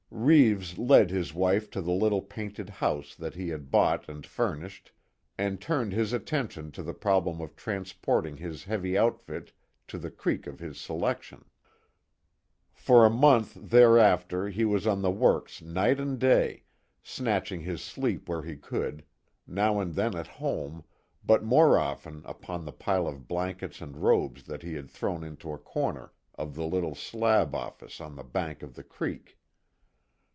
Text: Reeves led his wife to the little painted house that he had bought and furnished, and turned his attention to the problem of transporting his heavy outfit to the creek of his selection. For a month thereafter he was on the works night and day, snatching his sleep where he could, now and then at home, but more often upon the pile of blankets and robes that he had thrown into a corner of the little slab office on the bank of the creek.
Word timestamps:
Reeves 0.13 0.77
led 0.77 1.09
his 1.09 1.33
wife 1.33 1.69
to 1.71 1.81
the 1.81 1.93
little 1.93 2.21
painted 2.21 2.69
house 2.69 3.15
that 3.15 3.33
he 3.33 3.47
had 3.47 3.71
bought 3.71 4.09
and 4.09 4.25
furnished, 4.27 4.91
and 5.37 5.59
turned 5.59 5.93
his 5.93 6.11
attention 6.11 6.69
to 6.73 6.83
the 6.83 6.93
problem 6.93 7.39
of 7.39 7.55
transporting 7.55 8.35
his 8.35 8.65
heavy 8.65 8.97
outfit 8.97 9.53
to 9.87 9.97
the 9.97 10.11
creek 10.11 10.47
of 10.47 10.59
his 10.59 10.79
selection. 10.79 11.45
For 12.73 13.05
a 13.05 13.09
month 13.09 13.57
thereafter 13.69 14.49
he 14.49 14.65
was 14.65 14.85
on 14.85 15.01
the 15.01 15.09
works 15.09 15.61
night 15.61 15.97
and 15.99 16.19
day, 16.19 16.63
snatching 17.01 17.61
his 17.61 17.81
sleep 17.81 18.27
where 18.27 18.43
he 18.43 18.57
could, 18.57 19.05
now 19.47 19.79
and 19.79 19.95
then 19.95 20.13
at 20.13 20.27
home, 20.27 20.83
but 21.23 21.41
more 21.43 21.79
often 21.79 22.21
upon 22.25 22.65
the 22.65 22.73
pile 22.73 23.07
of 23.07 23.29
blankets 23.29 23.79
and 23.79 23.95
robes 24.03 24.43
that 24.43 24.61
he 24.61 24.73
had 24.73 24.89
thrown 24.89 25.23
into 25.23 25.53
a 25.53 25.57
corner 25.57 26.11
of 26.35 26.53
the 26.53 26.65
little 26.67 26.95
slab 26.95 27.55
office 27.55 28.01
on 28.01 28.17
the 28.17 28.25
bank 28.25 28.61
of 28.61 28.75
the 28.75 28.83
creek. 28.83 29.37